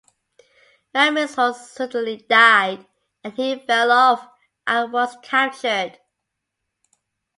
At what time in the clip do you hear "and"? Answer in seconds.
3.23-3.33, 4.65-4.91